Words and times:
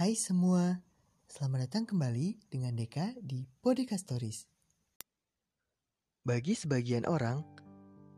Hai 0.00 0.16
semua, 0.16 0.80
selamat 1.28 1.68
datang 1.68 1.84
kembali 1.84 2.48
dengan 2.48 2.72
Deka 2.72 3.20
di 3.20 3.44
Podcast 3.60 4.08
Stories. 4.08 4.48
Bagi 6.24 6.56
sebagian 6.56 7.04
orang, 7.04 7.44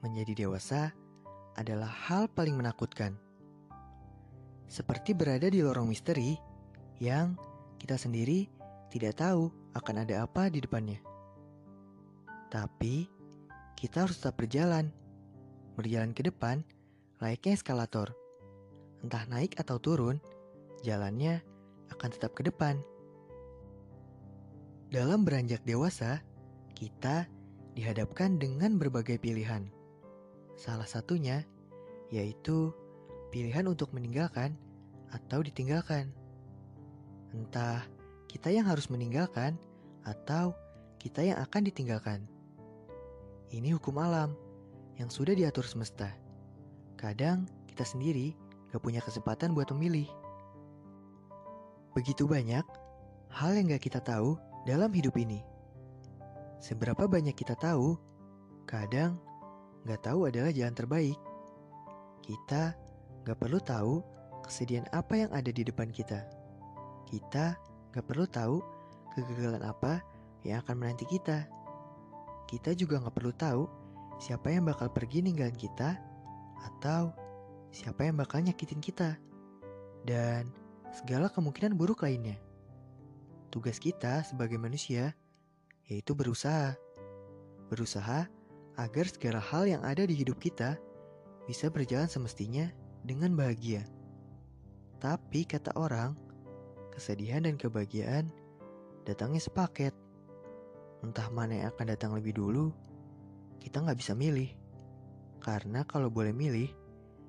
menjadi 0.00 0.48
dewasa 0.48 0.96
adalah 1.52 1.92
hal 2.08 2.32
paling 2.32 2.56
menakutkan. 2.56 3.20
Seperti 4.64 5.12
berada 5.12 5.52
di 5.52 5.60
lorong 5.60 5.84
misteri 5.84 6.40
yang 6.96 7.36
kita 7.76 8.00
sendiri 8.00 8.48
tidak 8.88 9.20
tahu 9.20 9.52
akan 9.76 10.08
ada 10.08 10.24
apa 10.24 10.48
di 10.48 10.64
depannya. 10.64 10.96
Tapi, 12.48 13.04
kita 13.76 14.08
harus 14.08 14.16
tetap 14.16 14.40
berjalan. 14.40 14.88
Berjalan 15.76 16.16
ke 16.16 16.24
depan 16.24 16.64
layaknya 17.20 17.52
eskalator. 17.52 18.16
Entah 19.04 19.28
naik 19.28 19.60
atau 19.60 19.76
turun, 19.76 20.16
jalannya 20.80 21.44
akan 21.92 22.08
tetap 22.10 22.32
ke 22.34 22.46
depan. 22.46 22.80
Dalam 24.90 25.26
beranjak 25.26 25.66
dewasa, 25.66 26.22
kita 26.78 27.26
dihadapkan 27.76 28.40
dengan 28.40 28.80
berbagai 28.80 29.20
pilihan. 29.20 29.68
Salah 30.56 30.88
satunya 30.88 31.44
yaitu 32.08 32.72
pilihan 33.34 33.66
untuk 33.66 33.90
meninggalkan 33.92 34.54
atau 35.12 35.42
ditinggalkan. 35.42 36.14
Entah 37.34 37.84
kita 38.30 38.48
yang 38.48 38.64
harus 38.64 38.88
meninggalkan 38.88 39.58
atau 40.06 40.54
kita 41.02 41.20
yang 41.22 41.38
akan 41.42 41.62
ditinggalkan. 41.66 42.24
Ini 43.52 43.76
hukum 43.76 43.98
alam 44.00 44.34
yang 44.96 45.12
sudah 45.12 45.36
diatur 45.36 45.66
semesta. 45.66 46.10
Kadang 46.96 47.44
kita 47.68 47.84
sendiri 47.84 48.32
gak 48.72 48.82
punya 48.82 49.04
kesempatan 49.04 49.52
buat 49.52 49.68
memilih. 49.76 50.08
Begitu 51.96 52.28
banyak 52.28 52.60
hal 53.32 53.56
yang 53.56 53.72
gak 53.72 53.88
kita 53.88 54.04
tahu 54.04 54.36
dalam 54.68 54.92
hidup 54.92 55.16
ini. 55.16 55.40
Seberapa 56.60 57.08
banyak 57.08 57.32
kita 57.32 57.56
tahu, 57.56 57.96
kadang 58.68 59.16
gak 59.88 60.04
tahu 60.04 60.28
adalah 60.28 60.52
jalan 60.52 60.76
terbaik. 60.76 61.16
Kita 62.20 62.76
gak 63.24 63.38
perlu 63.40 63.56
tahu 63.64 64.04
kesedihan 64.44 64.84
apa 64.92 65.24
yang 65.24 65.32
ada 65.32 65.48
di 65.48 65.64
depan 65.64 65.88
kita. 65.88 66.20
Kita 67.08 67.56
gak 67.96 68.04
perlu 68.04 68.28
tahu 68.28 68.60
kegagalan 69.16 69.64
apa 69.64 70.04
yang 70.44 70.60
akan 70.60 70.76
menanti 70.76 71.08
kita. 71.08 71.48
Kita 72.44 72.76
juga 72.76 73.00
gak 73.00 73.16
perlu 73.16 73.32
tahu 73.32 73.64
siapa 74.20 74.52
yang 74.52 74.68
bakal 74.68 74.92
pergi 74.92 75.24
ninggalin 75.24 75.56
kita 75.56 75.96
atau 76.60 77.16
siapa 77.72 78.04
yang 78.04 78.20
bakal 78.20 78.44
nyakitin 78.44 78.84
kita. 78.84 79.16
Dan 80.04 80.65
segala 80.96 81.28
kemungkinan 81.28 81.76
buruk 81.76 82.08
lainnya. 82.08 82.40
Tugas 83.52 83.76
kita 83.76 84.24
sebagai 84.24 84.56
manusia 84.56 85.12
yaitu 85.92 86.16
berusaha. 86.16 86.72
Berusaha 87.68 88.24
agar 88.80 89.06
segala 89.08 89.44
hal 89.44 89.68
yang 89.68 89.84
ada 89.84 90.08
di 90.08 90.16
hidup 90.16 90.40
kita 90.40 90.80
bisa 91.44 91.68
berjalan 91.68 92.08
semestinya 92.08 92.72
dengan 93.04 93.36
bahagia. 93.36 93.84
Tapi 94.96 95.44
kata 95.44 95.76
orang, 95.76 96.16
kesedihan 96.96 97.44
dan 97.44 97.60
kebahagiaan 97.60 98.32
datangnya 99.04 99.44
sepaket. 99.44 99.92
Entah 101.04 101.28
mana 101.28 101.60
yang 101.60 101.68
akan 101.76 101.86
datang 101.92 102.12
lebih 102.16 102.34
dulu, 102.34 102.72
kita 103.60 103.84
nggak 103.84 104.00
bisa 104.00 104.16
milih. 104.16 104.50
Karena 105.38 105.86
kalau 105.86 106.10
boleh 106.10 106.34
milih, 106.34 106.72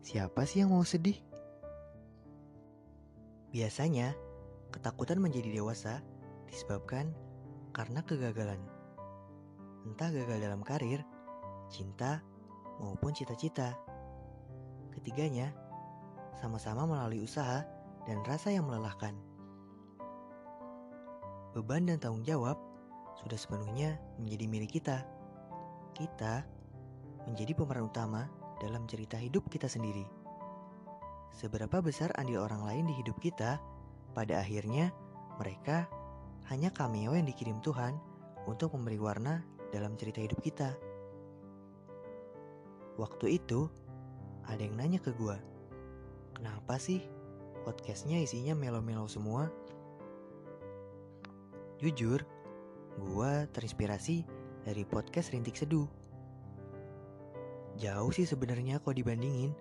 siapa 0.00 0.46
sih 0.48 0.64
yang 0.64 0.72
mau 0.72 0.86
sedih? 0.86 1.27
Biasanya, 3.48 4.12
ketakutan 4.68 5.24
menjadi 5.24 5.48
dewasa 5.48 6.04
disebabkan 6.52 7.16
karena 7.72 8.04
kegagalan. 8.04 8.60
Entah 9.88 10.12
gagal 10.12 10.38
dalam 10.44 10.60
karir, 10.60 11.00
cinta, 11.72 12.20
maupun 12.76 13.16
cita-cita. 13.16 13.72
Ketiganya, 14.92 15.56
sama-sama 16.36 16.84
melalui 16.84 17.24
usaha 17.24 17.64
dan 18.04 18.20
rasa 18.28 18.52
yang 18.52 18.68
melelahkan. 18.68 19.16
Beban 21.56 21.88
dan 21.88 21.96
tanggung 21.98 22.22
jawab 22.28 22.60
sudah 23.18 23.38
sepenuhnya 23.40 23.96
menjadi 24.20 24.44
milik 24.44 24.76
kita. 24.76 25.02
Kita 25.96 26.44
menjadi 27.26 27.56
pemeran 27.56 27.88
utama 27.88 28.28
dalam 28.60 28.84
cerita 28.86 29.16
hidup 29.18 29.48
kita 29.50 29.66
sendiri. 29.66 30.17
Seberapa 31.32 31.78
besar 31.84 32.12
andil 32.18 32.42
orang 32.42 32.64
lain 32.64 32.84
di 32.90 32.94
hidup 32.98 33.18
kita, 33.20 33.60
pada 34.16 34.42
akhirnya 34.42 34.90
mereka 35.38 35.86
hanya 36.50 36.72
cameo 36.72 37.14
yang 37.14 37.28
dikirim 37.28 37.60
Tuhan 37.62 37.94
untuk 38.48 38.72
memberi 38.74 38.98
warna 38.98 39.44
dalam 39.70 39.94
cerita 40.00 40.18
hidup 40.24 40.40
kita. 40.40 40.74
Waktu 42.98 43.38
itu, 43.38 43.70
ada 44.48 44.58
yang 44.58 44.74
nanya 44.74 44.98
ke 44.98 45.14
gua, 45.14 45.38
kenapa 46.34 46.80
sih 46.80 47.04
podcastnya 47.62 48.18
isinya 48.18 48.56
melo-melo 48.58 49.06
semua? 49.06 49.52
Jujur, 51.78 52.26
gua 52.98 53.46
terinspirasi 53.54 54.26
dari 54.66 54.82
podcast 54.82 55.30
Rintik 55.30 55.54
Seduh. 55.54 55.86
Jauh 57.78 58.10
sih 58.10 58.26
sebenarnya 58.26 58.82
kok 58.82 58.98
dibandingin. 58.98 59.54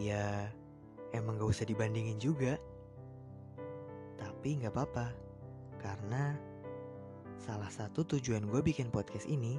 Ya, 0.00 0.48
emang 1.12 1.40
gak 1.40 1.50
usah 1.52 1.66
dibandingin 1.68 2.18
juga. 2.20 2.58
Tapi 4.18 4.58
gak 4.60 4.74
apa-apa, 4.74 5.06
karena 5.80 6.34
salah 7.38 7.70
satu 7.70 8.02
tujuan 8.16 8.46
gue 8.50 8.60
bikin 8.60 8.90
podcast 8.90 9.24
ini 9.30 9.56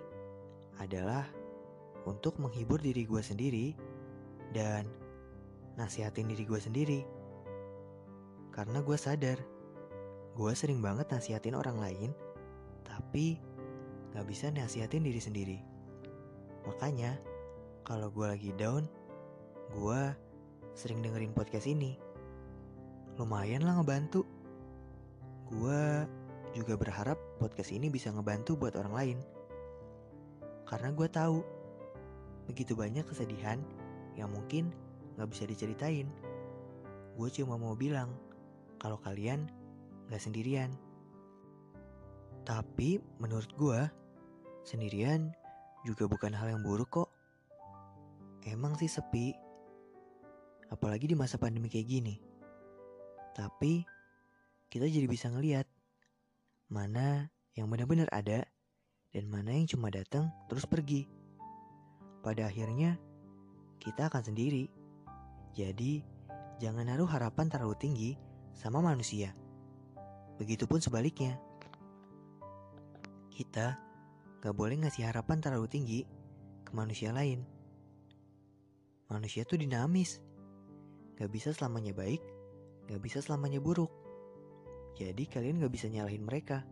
adalah 0.80 1.26
untuk 2.08 2.40
menghibur 2.40 2.80
diri 2.80 3.04
gue 3.08 3.20
sendiri 3.24 3.76
dan 4.52 4.88
nasihatin 5.76 6.28
diri 6.28 6.44
gue 6.44 6.60
sendiri. 6.60 7.00
Karena 8.52 8.84
gue 8.84 8.98
sadar, 9.00 9.40
gue 10.36 10.52
sering 10.56 10.84
banget 10.84 11.08
nasihatin 11.12 11.56
orang 11.56 11.80
lain, 11.80 12.12
tapi 12.84 13.40
gak 14.12 14.28
bisa 14.28 14.52
nasihatin 14.52 15.06
diri 15.06 15.22
sendiri. 15.22 15.58
Makanya, 16.68 17.16
kalau 17.88 18.12
gue 18.12 18.26
lagi 18.28 18.52
down, 18.60 18.86
gue 19.72 20.02
sering 20.74 21.02
dengerin 21.02 21.34
podcast 21.34 21.69
ini. 21.69 21.96
Lumayan 23.19 23.66
lah 23.66 23.80
ngebantu. 23.80 24.24
Gue 25.50 26.06
juga 26.53 26.78
berharap 26.78 27.18
podcast 27.38 27.74
ini 27.74 27.91
bisa 27.91 28.09
ngebantu 28.09 28.57
buat 28.57 28.74
orang 28.78 28.94
lain. 28.94 29.18
Karena 30.66 30.94
gue 30.94 31.07
tahu 31.09 31.38
begitu 32.50 32.74
banyak 32.74 33.06
kesedihan 33.06 33.62
yang 34.18 34.30
mungkin 34.34 34.74
gak 35.18 35.30
bisa 35.30 35.46
diceritain. 35.46 36.09
Gue 37.18 37.30
cuma 37.34 37.59
mau 37.59 37.75
bilang 37.75 38.13
kalau 38.80 38.97
kalian 39.01 39.50
gak 40.09 40.22
sendirian. 40.22 40.74
Tapi 42.47 42.97
menurut 43.22 43.51
gue, 43.57 43.80
sendirian 44.66 45.30
juga 45.86 46.09
bukan 46.09 46.34
hal 46.34 46.56
yang 46.56 46.62
buruk 46.66 46.90
kok. 46.90 47.09
Emang 48.47 48.74
sih 48.80 48.90
sepi, 48.90 49.36
apalagi 50.69 51.09
di 51.09 51.16
masa 51.18 51.38
pandemi 51.41 51.69
kayak 51.69 51.88
gini. 51.90 52.16
Tapi 53.34 53.85
kita 54.69 54.85
jadi 54.85 55.06
bisa 55.09 55.30
ngeliat 55.30 55.66
mana 56.69 57.30
yang 57.57 57.69
benar-benar 57.69 58.07
ada 58.13 58.46
dan 59.09 59.25
mana 59.25 59.57
yang 59.57 59.66
cuma 59.66 59.90
datang 59.90 60.30
terus 60.48 60.69
pergi. 60.69 61.10
Pada 62.21 62.45
akhirnya 62.45 63.00
kita 63.81 64.12
akan 64.12 64.21
sendiri. 64.21 64.69
Jadi 65.57 66.04
jangan 66.62 66.86
naruh 66.86 67.10
harapan 67.10 67.50
terlalu 67.50 67.75
tinggi 67.80 68.12
sama 68.54 68.83
manusia. 68.83 69.33
Begitupun 70.38 70.83
sebaliknya. 70.83 71.39
Kita 73.33 73.80
gak 74.44 74.56
boleh 74.56 74.83
ngasih 74.83 75.07
harapan 75.07 75.39
terlalu 75.39 75.68
tinggi 75.71 76.00
ke 76.68 76.71
manusia 76.75 77.16
lain. 77.16 77.44
Manusia 79.10 79.48
tuh 79.48 79.57
dinamis. 79.57 80.19
Gak 81.19 81.27
bisa 81.36 81.51
selamanya 81.51 81.92
baik, 81.92 82.24
gak 82.88 83.04
bisa 83.04 83.19
selamanya 83.19 83.60
buruk. 83.60 83.92
Jadi 84.95 85.27
kalian 85.27 85.60
gak 85.60 85.74
bisa 85.75 85.92
nyalahin 85.92 86.24
mereka. 86.24 86.63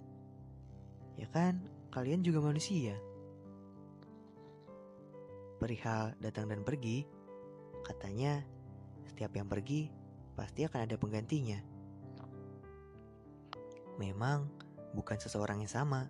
Ya 1.19 1.27
kan, 1.27 1.59
kalian 1.91 2.23
juga 2.23 2.39
manusia. 2.39 2.95
Perihal 5.59 6.15
datang 6.23 6.47
dan 6.47 6.63
pergi, 6.63 7.03
katanya 7.83 8.39
setiap 9.03 9.35
yang 9.35 9.51
pergi 9.51 9.91
pasti 10.38 10.63
akan 10.63 10.85
ada 10.88 10.95
penggantinya. 10.95 11.59
Memang 13.99 14.47
bukan 14.95 15.17
seseorang 15.17 15.59
yang 15.65 15.73
sama. 15.73 16.07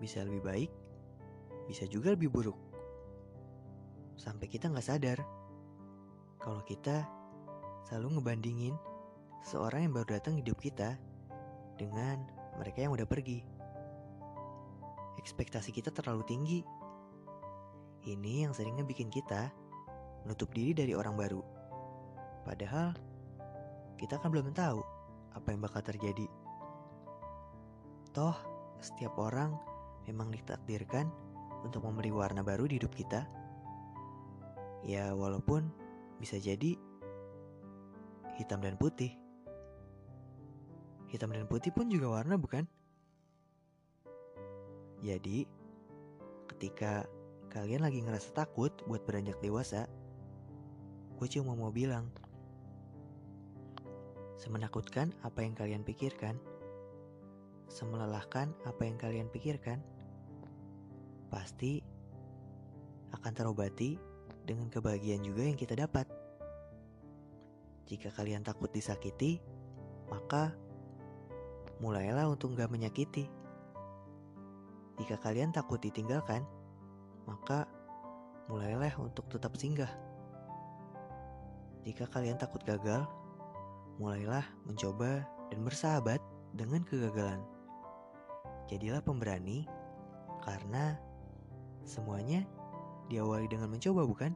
Bisa 0.00 0.26
lebih 0.26 0.42
baik, 0.42 0.70
bisa 1.70 1.86
juga 1.86 2.16
lebih 2.16 2.32
buruk. 2.32 2.58
Sampai 4.18 4.50
kita 4.50 4.66
nggak 4.72 4.86
sadar 4.90 5.41
kalau 6.42 6.58
kita 6.66 7.06
selalu 7.86 8.18
ngebandingin 8.18 8.74
seseorang 9.46 9.86
yang 9.86 9.94
baru 9.94 10.18
datang 10.18 10.34
hidup 10.42 10.58
kita 10.58 10.98
dengan 11.78 12.26
mereka 12.58 12.82
yang 12.82 12.92
udah 12.98 13.06
pergi. 13.06 13.46
Ekspektasi 15.22 15.70
kita 15.70 15.94
terlalu 15.94 16.26
tinggi. 16.26 16.60
Ini 18.02 18.50
yang 18.50 18.52
seringnya 18.52 18.82
bikin 18.82 19.06
kita 19.06 19.54
menutup 20.26 20.50
diri 20.50 20.74
dari 20.74 20.98
orang 20.98 21.14
baru. 21.14 21.38
Padahal 22.42 22.90
kita 23.94 24.18
kan 24.18 24.34
belum 24.34 24.50
tahu 24.50 24.82
apa 25.38 25.46
yang 25.54 25.62
bakal 25.62 25.78
terjadi. 25.86 26.26
Toh, 28.10 28.34
setiap 28.82 29.14
orang 29.14 29.54
memang 30.10 30.34
ditakdirkan 30.34 31.06
untuk 31.62 31.86
memberi 31.86 32.10
warna 32.10 32.42
baru 32.42 32.66
di 32.66 32.82
hidup 32.82 32.90
kita. 32.90 33.22
Ya, 34.82 35.14
walaupun 35.14 35.81
bisa 36.22 36.38
jadi 36.38 36.78
hitam 38.38 38.62
dan 38.62 38.78
putih. 38.78 39.10
Hitam 41.10 41.34
dan 41.34 41.50
putih 41.50 41.74
pun 41.74 41.90
juga 41.90 42.22
warna, 42.22 42.38
bukan? 42.38 42.62
Jadi, 45.02 45.50
ketika 46.46 47.10
kalian 47.50 47.82
lagi 47.82 48.06
ngerasa 48.06 48.30
takut 48.38 48.70
buat 48.86 49.02
beranjak 49.02 49.42
dewasa, 49.42 49.90
gue 51.18 51.26
cuma 51.26 51.58
mau 51.58 51.74
bilang, 51.74 52.06
semenakutkan 54.38 55.10
apa 55.26 55.42
yang 55.42 55.58
kalian 55.58 55.82
pikirkan, 55.82 56.38
semelelahkan 57.66 58.54
apa 58.62 58.82
yang 58.86 58.94
kalian 58.94 59.26
pikirkan, 59.26 59.82
pasti 61.34 61.82
akan 63.10 63.32
terobati 63.34 64.11
dengan 64.42 64.68
kebahagiaan 64.68 65.22
juga 65.22 65.46
yang 65.46 65.58
kita 65.58 65.78
dapat. 65.78 66.06
Jika 67.86 68.10
kalian 68.14 68.46
takut 68.46 68.72
disakiti, 68.72 69.42
maka 70.08 70.54
mulailah 71.82 72.30
untuk 72.30 72.54
gak 72.54 72.70
menyakiti. 72.70 73.26
Jika 75.00 75.18
kalian 75.18 75.50
takut 75.50 75.82
ditinggalkan, 75.82 76.46
maka 77.26 77.66
mulailah 78.46 78.92
untuk 79.02 79.26
tetap 79.30 79.54
singgah. 79.58 79.90
Jika 81.82 82.06
kalian 82.06 82.38
takut 82.38 82.62
gagal, 82.62 83.02
mulailah 83.98 84.46
mencoba 84.62 85.26
dan 85.50 85.60
bersahabat 85.66 86.22
dengan 86.54 86.86
kegagalan. 86.86 87.42
Jadilah 88.70 89.02
pemberani, 89.02 89.66
karena 90.46 90.96
semuanya 91.82 92.46
diawali 93.12 93.46
dengan 93.52 93.68
mencoba, 93.68 94.08
bukan? 94.08 94.32